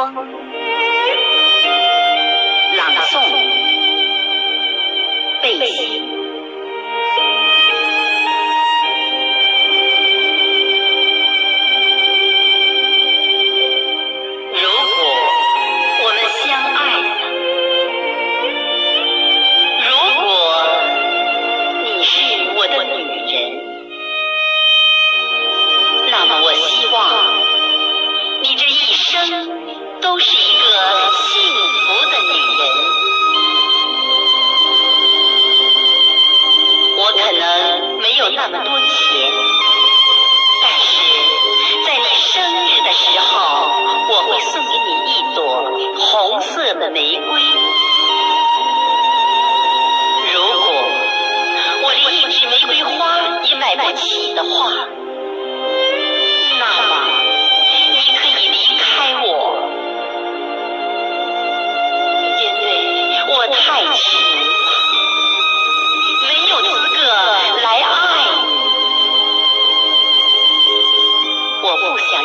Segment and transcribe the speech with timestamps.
[0.00, 0.38] Sonoro.
[2.74, 3.20] La Nación.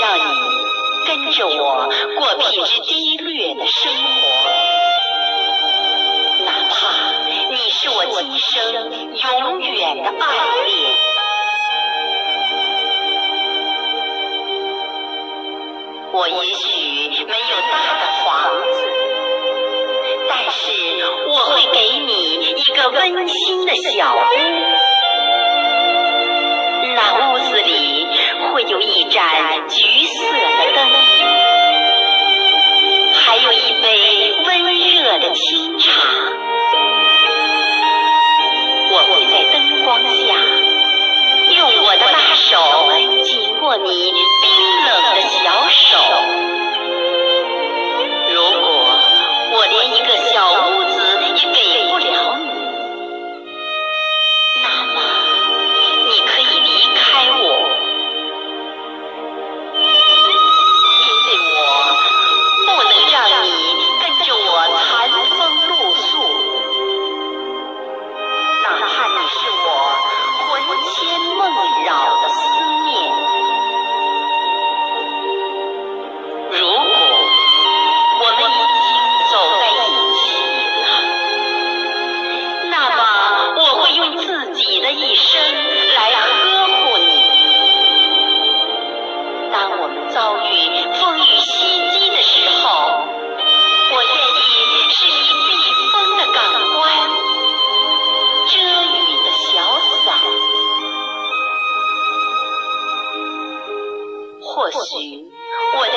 [0.00, 0.22] 让你
[1.06, 1.86] 跟着我
[2.18, 4.00] 过品质低劣的生活
[6.42, 6.74] 哪怕
[7.50, 8.72] 你是我今生
[9.40, 10.24] 永远的爱
[10.64, 11.10] 恋。
[16.12, 18.28] 我也许没有大的房
[18.72, 18.78] 子
[20.30, 20.72] 但是
[21.28, 24.59] 我会给你一个温馨的小屋。
[28.82, 30.90] 一盏橘色的灯
[33.12, 36.19] 还有一杯温热的清茶。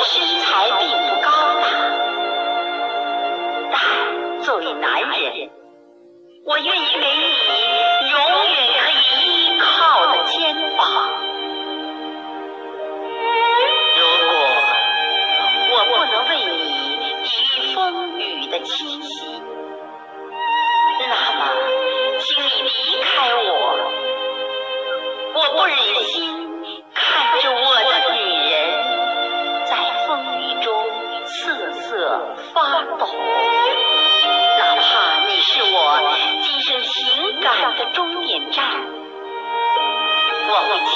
[0.06, 1.30] 身材并不高
[1.62, 1.66] 大
[3.72, 5.50] 但作为男人
[6.44, 7.24] 我愿意给你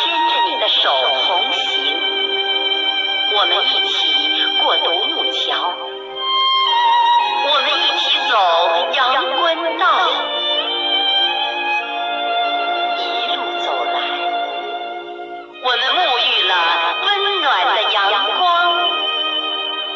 [0.09, 0.89] 牵着你的手
[1.27, 1.95] 同行，
[3.37, 5.75] 我们一起过独木桥，
[7.45, 8.33] 我们一起走
[8.95, 8.99] 阳
[9.39, 9.45] 关
[9.77, 9.85] 道。
[12.97, 13.03] 一
[13.37, 13.97] 路走来，
[15.63, 16.53] 我们沐浴了
[17.05, 17.09] 温
[17.43, 18.49] 暖的阳光，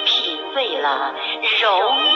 [0.04, 1.14] 品味了
[1.58, 2.11] 柔美。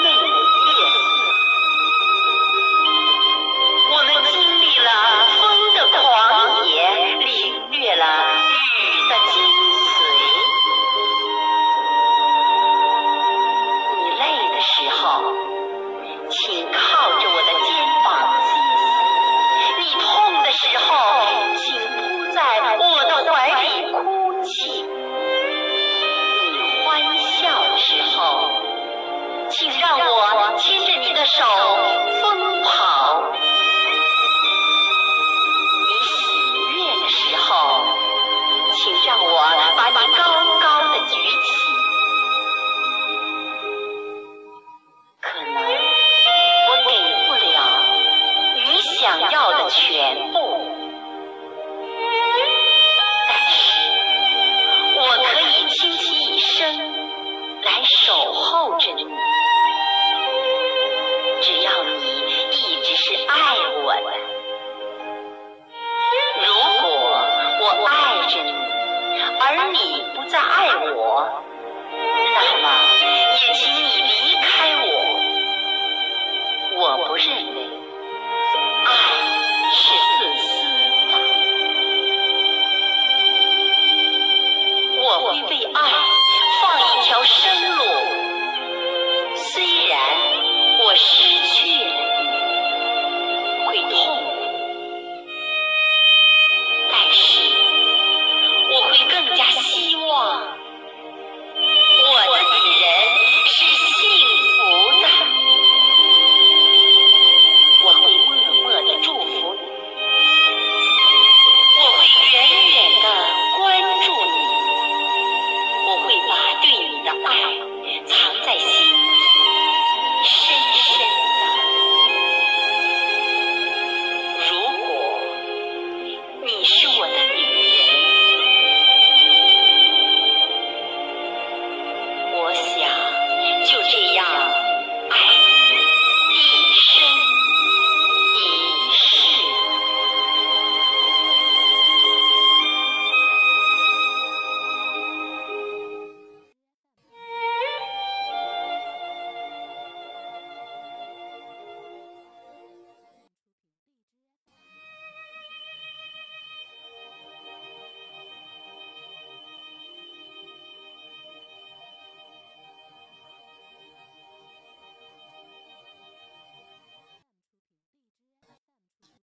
[49.47, 50.26] 我的泉